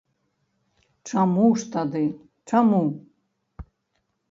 [1.09, 2.03] Чаму ж тады,
[2.53, 2.83] чаму?